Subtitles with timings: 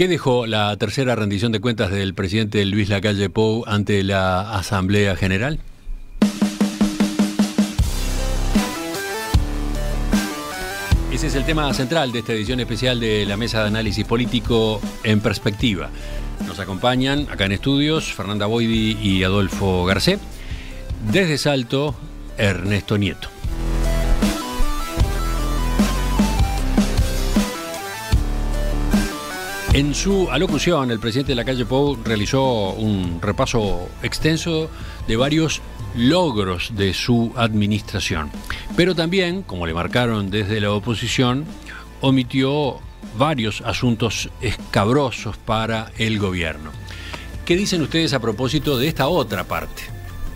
[0.00, 5.14] ¿Qué dejó la tercera rendición de cuentas del presidente Luis Lacalle Pou ante la Asamblea
[5.14, 5.58] General?
[11.12, 14.80] Ese es el tema central de esta edición especial de la Mesa de Análisis Político
[15.04, 15.90] en Perspectiva.
[16.46, 20.18] Nos acompañan acá en estudios Fernanda Boidi y Adolfo Garcé.
[21.12, 21.94] Desde Salto,
[22.38, 23.39] Ernesto Nieto.
[29.72, 34.68] En su alocución, el presidente de la calle Pou realizó un repaso extenso
[35.06, 35.62] de varios
[35.94, 38.32] logros de su administración.
[38.76, 41.44] Pero también, como le marcaron desde la oposición,
[42.00, 42.80] omitió
[43.16, 46.72] varios asuntos escabrosos para el gobierno.
[47.44, 49.84] ¿Qué dicen ustedes a propósito de esta otra parte?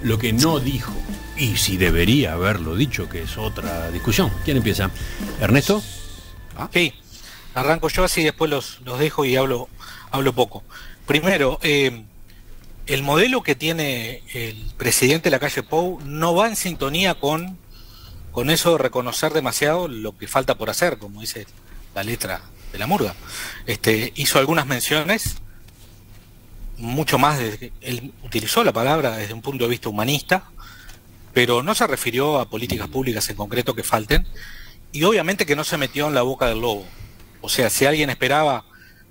[0.04, 0.94] Lo que no dijo
[1.36, 4.30] y si debería haberlo dicho, que es otra discusión.
[4.44, 4.90] ¿Quién empieza?
[5.40, 5.82] ¿Ernesto?
[6.72, 6.92] Sí,
[7.54, 9.68] Arranco yo así, después los, los dejo y hablo,
[10.10, 10.62] hablo poco.
[11.06, 12.04] Primero, eh,
[12.86, 17.58] el modelo que tiene el presidente de la calle Pou no va en sintonía con,
[18.32, 21.46] con eso de reconocer demasiado lo que falta por hacer, como dice
[21.94, 23.14] la letra de la murga.
[23.66, 25.36] Este, hizo algunas menciones,
[26.76, 30.50] mucho más, de, él utilizó la palabra desde un punto de vista humanista,
[31.32, 34.26] pero no se refirió a políticas públicas en concreto que falten,
[34.92, 36.84] y obviamente que no se metió en la boca del lobo.
[37.44, 38.64] O sea, si alguien esperaba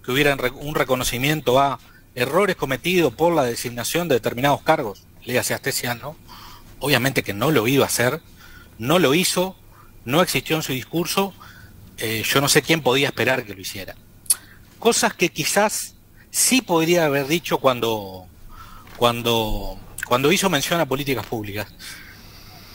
[0.03, 1.79] que hubiera un reconocimiento a
[2.15, 6.17] errores cometidos por la designación de determinados cargos, léase Astesiano,
[6.79, 8.21] obviamente que no lo iba a hacer,
[8.79, 9.55] no lo hizo,
[10.03, 11.31] no existió en su discurso,
[11.99, 13.93] eh, yo no sé quién podía esperar que lo hiciera.
[14.79, 15.93] Cosas que quizás
[16.31, 18.25] sí podría haber dicho cuando,
[18.97, 21.67] cuando, cuando hizo mención a políticas públicas.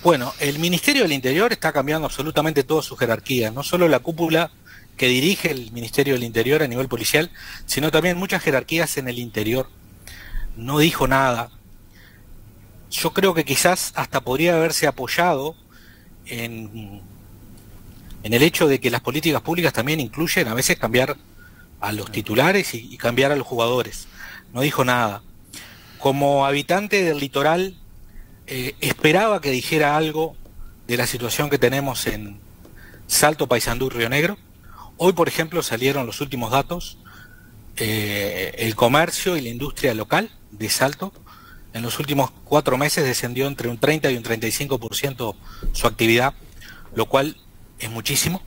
[0.05, 4.53] Bueno, el Ministerio del Interior está cambiando absolutamente toda su jerarquía, no solo la cúpula
[4.99, 7.31] que dirige el Ministerio del Interior a nivel policial,
[7.65, 9.71] sino también muchas jerarquías en el interior.
[10.57, 11.51] No dijo nada.
[12.91, 15.55] Yo creo que quizás hasta podría haberse apoyado
[16.27, 17.01] en,
[18.25, 21.17] en el hecho de que las políticas públicas también incluyen a veces cambiar
[21.81, 24.09] a los titulares y, cambiar a los jugadores.
[24.53, 25.23] No dijo nada.
[25.99, 27.77] Como habitante del litoral,
[28.49, 30.37] eh, esperaba que dijera algo
[30.89, 32.41] de la situación que tenemos en
[33.07, 34.39] Salto, Paysandú Río Negro
[34.99, 36.99] Hoy, por ejemplo, salieron los últimos datos.
[37.77, 41.13] Eh, el comercio y la industria local de Salto
[41.73, 45.37] en los últimos cuatro meses descendió entre un 30 y un 35%
[45.73, 46.35] su actividad,
[46.97, 47.37] lo cual
[47.79, 48.43] es muchísimo.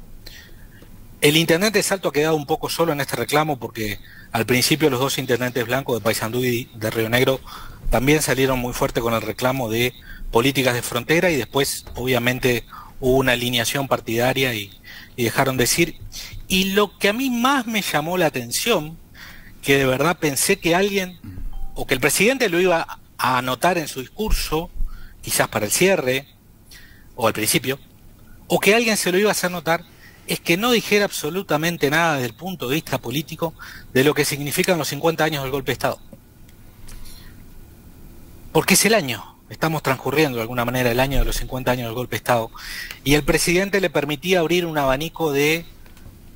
[1.22, 4.00] El intendente de Salto ha quedado un poco solo en este reclamo porque
[4.34, 7.40] al principio los dos intendentes blancos de Paysandú y de Río Negro
[7.90, 9.94] también salieron muy fuerte con el reclamo de
[10.32, 12.66] políticas de frontera y después obviamente
[13.02, 14.72] hubo una alineación partidaria y,
[15.18, 15.98] y dejaron decir.
[16.48, 18.98] Y lo que a mí más me llamó la atención,
[19.62, 21.20] que de verdad pensé que alguien,
[21.76, 24.70] o que el presidente lo iba a anotar en su discurso,
[25.22, 26.28] quizás para el cierre,
[27.16, 27.80] o al principio,
[28.48, 29.84] o que alguien se lo iba a hacer notar,
[30.28, 33.54] es que no dijera absolutamente nada desde el punto de vista político
[33.94, 36.00] de lo que significan los 50 años del golpe de Estado.
[38.52, 41.86] Porque es el año, estamos transcurriendo de alguna manera el año de los 50 años
[41.88, 42.50] del golpe de Estado,
[43.04, 45.66] y el presidente le permitía abrir un abanico de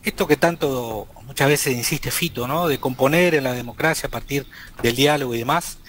[0.04, 2.68] esto que tanto muchas veces insiste Fito, ¿no?
[2.68, 4.46] De componer en la democracia a partir
[4.84, 5.80] del diálogo y demás.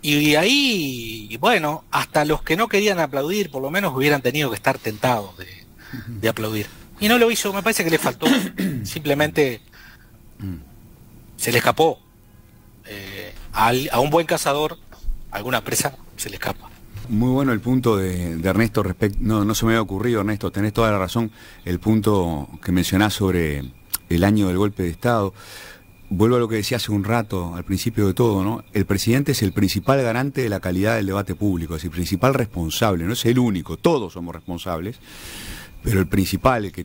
[0.00, 4.56] Y ahí, bueno, hasta los que no querían aplaudir, por lo menos hubieran tenido que
[4.56, 6.68] estar tentados de, aplaudir.
[7.00, 8.26] Y no lo hizo, me parece que le faltó.
[8.84, 9.60] Simplemente
[11.36, 12.00] se le escapó.
[12.86, 14.78] Eh, a un buen cazador,
[15.30, 16.68] alguna presa se le escapa.
[17.08, 19.18] Muy bueno el punto de, Ernesto respecto.
[19.20, 21.30] No, no se me había ocurrido, Ernesto, tenés toda la razón.
[21.64, 23.64] El punto que mencionás sobre
[24.08, 25.34] el año del golpe de Estado.
[26.08, 28.64] Vuelvo a lo que decía hace un rato, al principio de todo, ¿no?
[28.72, 32.34] El presidente es el principal garante de la calidad del debate público, es el principal
[32.34, 34.98] responsable, no es el único, todos somos responsables,
[35.84, 36.84] pero el principal, el que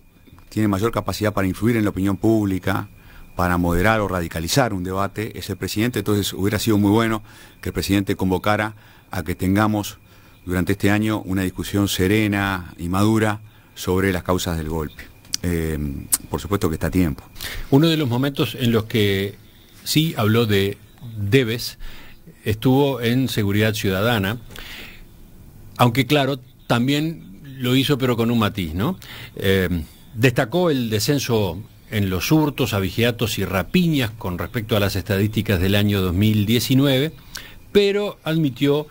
[0.50, 2.88] tiene mayor capacidad para influir en la opinión pública,
[3.36, 6.00] para moderar o radicalizar un debate, es el presidente.
[6.00, 7.22] Entonces hubiera sido muy bueno
[7.62, 8.76] que el presidente convocara
[9.12, 9.98] a que tengamos
[10.46, 13.42] durante este año una discusión serena y madura
[13.74, 15.04] sobre las causas del golpe.
[15.44, 15.78] Eh,
[16.30, 17.24] por supuesto que está a tiempo.
[17.72, 19.36] Uno de los momentos en los que
[19.84, 20.78] sí habló de
[21.18, 21.78] debes
[22.44, 24.40] estuvo en seguridad ciudadana,
[25.78, 28.98] aunque claro, también lo hizo pero con un matiz, ¿no?
[29.36, 29.84] Eh,
[30.14, 31.62] destacó el descenso
[31.92, 37.12] en los hurtos, avigiatos y rapiñas con respecto a las estadísticas del año 2019,
[37.72, 38.88] pero admitió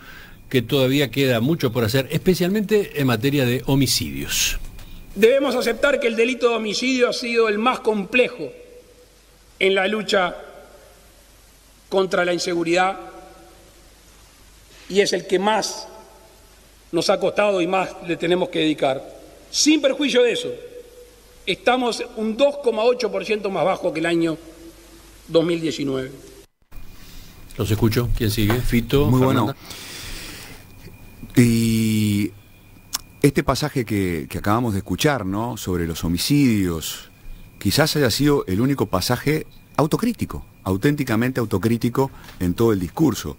[0.49, 4.58] que todavía queda mucho por hacer, especialmente en materia de homicidios.
[5.14, 8.50] Debemos aceptar que el delito de homicidio ha sido el más complejo
[9.58, 10.37] en la lucha
[11.88, 12.99] contra la inseguridad
[14.88, 15.88] y es el que más
[16.93, 19.02] nos ha costado y más le tenemos que dedicar.
[19.50, 20.52] Sin perjuicio de eso,
[21.46, 24.37] estamos un 2,8% más bajo que el año
[25.29, 26.11] 2019.
[27.56, 28.08] Los escucho.
[28.17, 28.61] ¿Quién sigue?
[28.61, 29.06] Fito.
[29.06, 29.55] Muy bueno.
[31.37, 32.32] Y
[33.23, 35.56] este pasaje que, que, acabamos de escuchar, ¿no?
[35.56, 37.11] Sobre los homicidios,
[37.58, 39.46] quizás haya sido el único pasaje
[39.76, 42.11] autocrítico, auténticamente autocrítico
[42.41, 43.37] en todo el discurso.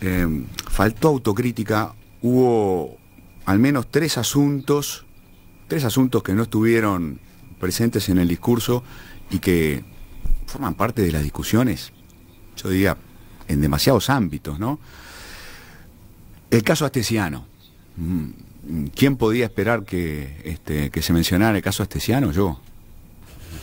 [0.00, 0.26] Eh,
[0.68, 2.96] faltó autocrítica, hubo
[3.44, 5.04] al menos tres asuntos,
[5.72, 7.18] tres asuntos que no estuvieron
[7.58, 8.84] presentes en el discurso
[9.30, 9.82] y que
[10.44, 11.92] forman parte de las discusiones,
[12.62, 12.98] yo diría,
[13.48, 14.78] en demasiados ámbitos, ¿no?
[16.50, 17.46] El caso Astesiano.
[17.96, 22.32] Mm, ¿Quién podía esperar que, este, que se mencionara el caso Astesiano?
[22.32, 22.60] Yo.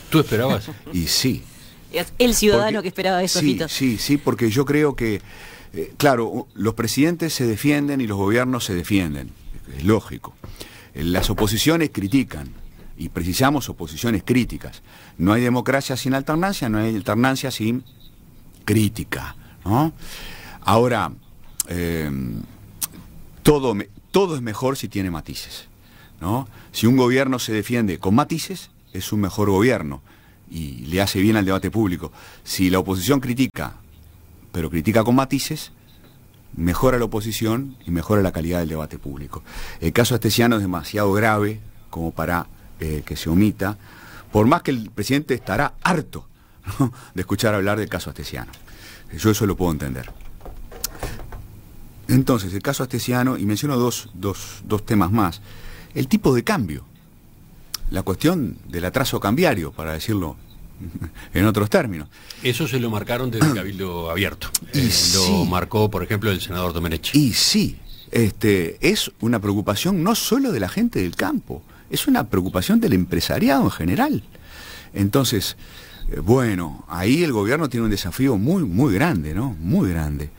[0.09, 0.71] ¿Tú esperabas?
[0.91, 1.43] Y sí.
[2.17, 5.21] El ciudadano que esperaba eso, Sí, sí, sí, porque yo creo que,
[5.73, 9.29] eh, claro, los presidentes se defienden y los gobiernos se defienden.
[9.77, 10.33] Es lógico.
[11.03, 12.49] Las oposiciones critican
[12.97, 14.81] y precisamos oposiciones críticas.
[15.17, 17.83] No hay democracia sin alternancia, no hay alternancia sin
[18.65, 19.35] crítica.
[20.61, 21.11] Ahora,
[21.67, 22.11] eh,
[23.43, 23.75] todo,
[24.11, 25.67] todo es mejor si tiene matices.
[26.19, 26.47] ¿no?
[26.71, 30.01] Si un gobierno se defiende con matices, es un mejor gobierno
[30.51, 32.11] y le hace bien al debate público.
[32.43, 33.75] Si la oposición critica,
[34.51, 35.71] pero critica con matices,
[36.59, 39.41] mejora la oposición y mejora la calidad del debate público.
[39.79, 41.59] El caso astesiano es demasiado grave
[41.89, 42.47] como para
[42.79, 43.77] eh, que se omita,
[44.31, 46.27] por más que el presidente estará harto
[47.15, 48.51] de escuchar hablar del caso astesiano.
[49.17, 50.11] Yo eso lo puedo entender.
[52.07, 55.41] Entonces, el caso astesiano, y menciono dos, dos, dos temas más,
[55.95, 56.83] el tipo de cambio,
[57.91, 60.35] la cuestión del atraso cambiario, para decirlo
[61.33, 62.07] en otros términos.
[62.43, 64.49] Eso se lo marcaron desde el Cabildo Abierto.
[64.73, 65.17] Y Eh, sí.
[65.17, 67.13] Lo marcó, por ejemplo, el senador Domenech.
[67.13, 67.77] Y sí,
[68.11, 72.93] este, es una preocupación no solo de la gente del campo, es una preocupación del
[72.93, 74.23] empresariado en general.
[74.93, 75.57] Entonces,
[76.11, 79.55] eh, bueno, ahí el gobierno tiene un desafío muy, muy grande, ¿no?
[79.59, 80.29] Muy grande.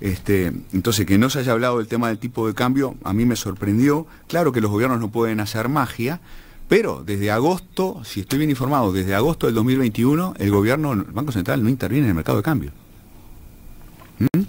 [0.00, 3.24] Este, entonces, que no se haya hablado del tema del tipo de cambio, a mí
[3.24, 4.06] me sorprendió.
[4.28, 6.20] Claro que los gobiernos no pueden hacer magia,
[6.68, 11.32] pero desde agosto, si estoy bien informado, desde agosto del 2021, el gobierno, el Banco
[11.32, 12.72] Central no interviene en el mercado de cambio.
[14.18, 14.42] ¿Mm?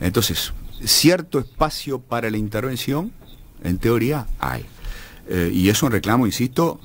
[0.00, 0.52] Entonces,
[0.84, 3.12] cierto espacio para la intervención,
[3.62, 4.64] en teoría, hay.
[5.28, 6.80] Eh, y es un reclamo, insisto,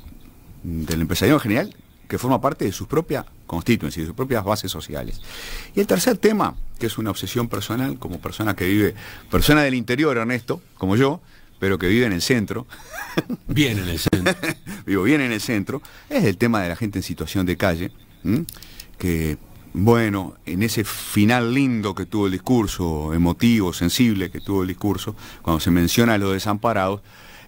[0.64, 1.76] del empresariado en general,
[2.08, 5.22] que forma parte de su propia constituency, de sus propias bases sociales.
[5.76, 8.96] Y el tercer tema, que es una obsesión personal, como persona que vive,
[9.30, 11.22] persona del interior, Ernesto, como yo,
[11.60, 12.66] pero que vive en el centro,
[13.48, 14.36] Bien en el centro.
[14.86, 17.92] vivo bien en el centro, es el tema de la gente en situación de calle,
[18.24, 18.46] ¿m?
[18.98, 19.38] que,
[19.74, 25.16] bueno, en ese final lindo que tuvo el discurso, emotivo, sensible que tuvo el discurso,
[25.42, 27.02] cuando se menciona a los desamparados,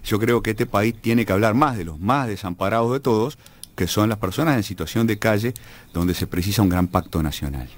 [0.04, 3.38] yo creo que este país tiene que hablar más de los más desamparados de todos,
[3.76, 5.54] que son las personas en situación de calle,
[5.92, 7.68] donde se precisa un gran pacto nacional.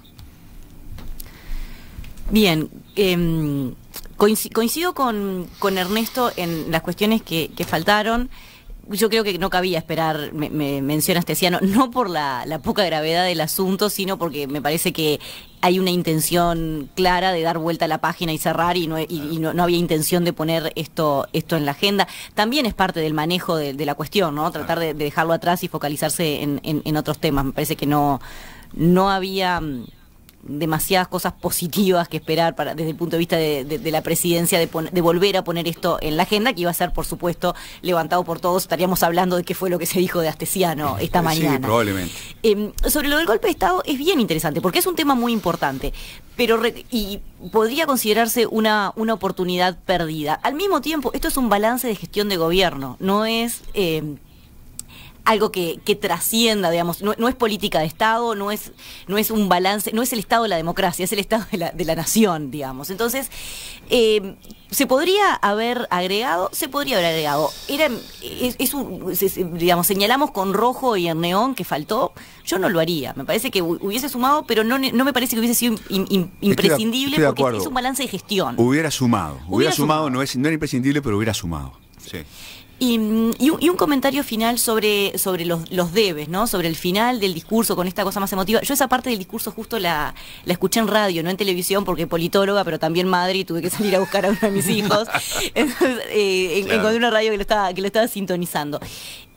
[2.31, 3.75] Bien, eh,
[4.17, 8.31] coincido con, con Ernesto en las cuestiones que, que faltaron.
[8.91, 12.85] Yo creo que no cabía esperar, me, me menciona Astesiano, no por la, la poca
[12.85, 15.21] gravedad del asunto, sino porque me parece que
[15.63, 19.07] hay una intención clara de dar vuelta a la página y cerrar y no, y,
[19.09, 22.07] y no, no había intención de poner esto, esto en la agenda.
[22.35, 24.51] También es parte del manejo de, de la cuestión, ¿no?
[24.53, 27.47] Tratar de, de dejarlo atrás y focalizarse en, en- en otros temas.
[27.47, 28.21] Me parece que no,
[28.75, 29.87] no había mm,
[30.47, 34.03] demasiadas cosas positivas que esperar para desde el punto de vista de, de- de la
[34.03, 36.93] presidencia de, pon- de volver a poner esto en la agenda, que iba a ser,
[36.93, 38.63] por supuesto, levantado por todos.
[38.63, 41.61] Estaríamos hablando de qué fue lo que se dijo de Astesiano esta Sí, mañana.
[41.67, 42.13] probablemente.
[42.43, 45.33] Eh, sobre lo del golpe de Estado es bien interesante porque es un tema muy
[45.33, 45.93] importante,
[46.37, 47.21] pero re- y
[47.53, 50.35] podría considerarse una, una oportunidad perdida.
[50.43, 54.03] Al mismo tiempo, esto es un balance de gestión de gobierno, no es eh,
[55.25, 58.73] algo que, que trascienda, digamos, no, no es política de Estado, no es,
[59.09, 61.59] no es un balance, no es el Estado de la democracia, es el Estado de
[61.59, 62.91] la, de la nación, digamos.
[62.91, 63.31] Entonces,
[63.91, 64.37] eh,
[64.71, 66.51] ¿se podría haber agregado?
[66.53, 67.51] Se podría haber agregado.
[67.69, 67.89] Era,
[68.23, 69.13] es, un-
[69.59, 72.13] digamos, señalamos con rojo y en neón que faltó,
[72.45, 73.15] yo no lo haría.
[73.17, 75.77] Me parece que hu- hubiese sumado, pero no, no me parece que hubiese sido
[76.41, 78.55] imprescindible estoy porque es un balance de gestión.
[78.59, 80.11] Hubiera sumado, hubiera, Hubiera sumado, sumado.
[80.11, 81.73] No, es, no era imprescindible, pero hubiera sumado.
[81.99, 82.19] Sí.
[82.85, 86.47] Y, y un, y un comentario final sobre, sobre los, los debes, ¿no?
[86.47, 88.61] Sobre el final del discurso con esta cosa más emotiva.
[88.61, 90.15] Yo esa parte del discurso justo la,
[90.45, 93.71] la escuché en radio, no en televisión, porque politóloga, pero también madre, y tuve que
[93.71, 95.09] salir a buscar a uno de mis hijos.
[95.55, 96.79] Entonces, eh, Claro.
[96.81, 98.79] encontré una radio que lo estaba, que lo estaba sintonizando.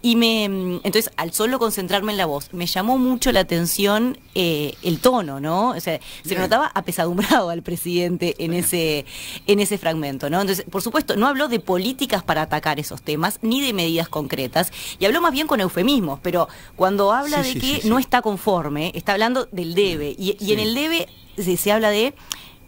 [0.07, 4.73] Y me, entonces, al solo concentrarme en la voz, me llamó mucho la atención eh,
[4.81, 5.71] el tono, ¿no?
[5.71, 9.05] O sea, se notaba apesadumbrado al presidente en ese,
[9.47, 10.39] en ese fragmento, ¿no?
[10.39, 14.71] Entonces, por supuesto, no habló de políticas para atacar esos temas, ni de medidas concretas,
[14.97, 16.47] y habló más bien con eufemismos, pero
[16.77, 20.73] cuando habla de que no está conforme, está hablando del debe, y, y en el
[20.73, 22.13] debe se, se habla de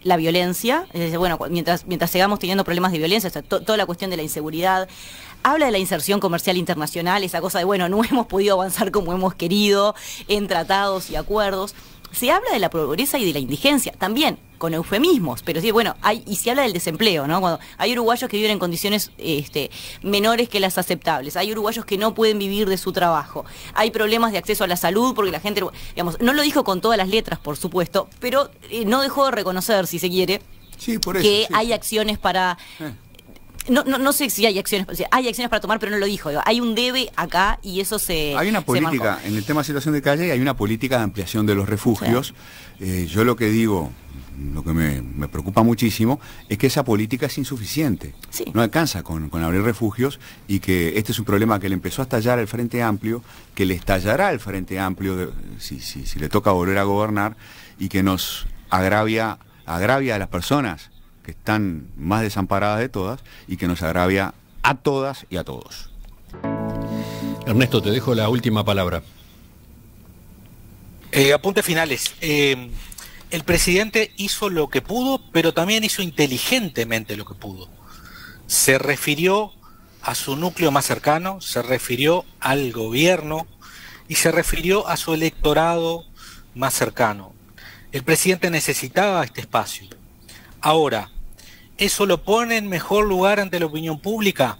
[0.04, 0.88] la violencia,
[1.18, 4.88] bueno, mientras, mientras sigamos teniendo problemas de violencia, toda la cuestión de la inseguridad,
[5.44, 9.14] habla de la inserción comercial internacional, esa cosa de, bueno, no hemos podido avanzar como
[9.14, 9.96] hemos querido
[10.28, 11.76] en tratados y acuerdos.
[12.12, 15.96] Se habla de la pobreza y de la indigencia, también con eufemismos, pero sí, bueno,
[16.02, 17.40] hay, y se habla del desempleo, ¿no?
[17.40, 19.72] Cuando hay uruguayos que viven en condiciones este,
[20.04, 24.32] menores que las aceptables, hay uruguayos que no pueden vivir de su trabajo, hay problemas
[24.32, 25.64] de acceso a la salud porque la gente,
[25.96, 29.32] digamos, no lo dijo con todas las letras, por supuesto, pero eh, no dejó de
[29.32, 30.42] reconocer, si se quiere,
[31.22, 32.58] que hay acciones para...
[32.80, 32.92] Eh
[33.68, 36.30] no, no, no, sé si hay acciones, hay acciones para tomar, pero no lo dijo.
[36.46, 38.36] hay un debe acá y eso se.
[38.36, 41.46] Hay una política, en el tema de situación de calle, hay una política de ampliación
[41.46, 42.34] de los refugios.
[42.80, 43.92] Eh, yo lo que digo,
[44.54, 48.14] lo que me, preocupa muchísimo, es que esa política es insuficiente.
[48.54, 52.04] No alcanza con, abrir refugios y que este es un problema que le empezó a
[52.04, 53.22] estallar el Frente Amplio,
[53.54, 57.36] que le estallará el Frente Amplio si, si, si le toca volver a gobernar
[57.78, 60.90] y que nos agravia, agravia a las personas
[61.30, 64.34] están más desamparadas de todas y que nos agravia
[64.64, 65.90] a todas y a todos.
[67.46, 69.02] Ernesto, te dejo la última palabra.
[71.12, 72.14] Eh, apuntes finales.
[72.22, 72.70] Eh,
[73.32, 77.70] el presidente hizo lo que pudo, pero también hizo inteligentemente lo que pudo.
[78.48, 79.54] Se refirió
[80.02, 83.48] a su núcleo más cercano, se refirió al gobierno
[84.08, 86.06] y se refirió a su electorado
[86.56, 87.34] más cercano.
[87.92, 89.88] El presidente necesitaba este espacio.
[90.62, 91.10] Ahora,
[91.80, 94.58] ¿Eso lo pone en mejor lugar ante la opinión pública?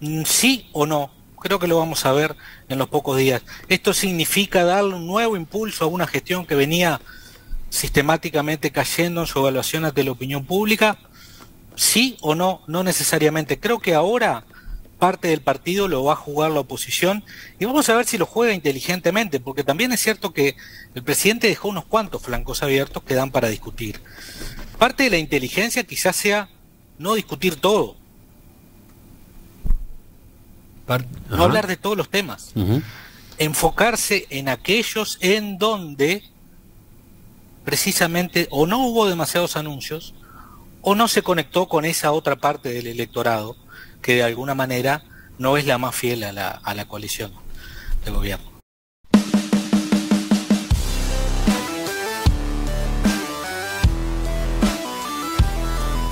[0.00, 1.12] Mm, ¿Sí o no?
[1.40, 2.34] Creo que lo vamos a ver
[2.68, 3.42] en los pocos días.
[3.68, 7.00] ¿Esto significa darle un nuevo impulso a una gestión que venía
[7.68, 10.98] sistemáticamente cayendo en su evaluación ante la opinión pública?
[11.76, 12.62] ¿Sí o no?
[12.66, 13.60] No necesariamente.
[13.60, 14.44] Creo que ahora
[15.00, 17.24] parte del partido lo va a jugar la oposición
[17.58, 20.56] y vamos a ver si lo juega inteligentemente, porque también es cierto que
[20.94, 24.00] el presidente dejó unos cuantos flancos abiertos que dan para discutir.
[24.80, 26.48] Parte de la inteligencia quizás sea
[26.96, 27.96] no discutir todo.
[31.28, 32.54] no hablar de todos los temas.
[33.36, 36.24] Enfocarse en aquellos en donde
[37.62, 40.14] precisamente o no hubo demasiados anuncios
[40.80, 43.58] o no se conectó con esa otra parte del electorado
[44.00, 45.04] que de alguna manera
[45.36, 47.32] no es la más fiel a la, a la coalición
[48.06, 48.59] de gobierno.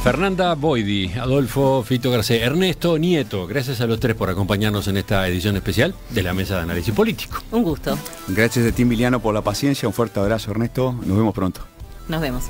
[0.03, 5.27] Fernanda Boidi, Adolfo Fito Garcés, Ernesto Nieto, gracias a los tres por acompañarnos en esta
[5.29, 7.43] edición especial de la Mesa de Análisis Político.
[7.51, 7.99] Un gusto.
[8.29, 11.61] Gracias a Tim Viliano por la paciencia, un fuerte abrazo Ernesto, nos vemos pronto.
[12.09, 12.45] Nos vemos.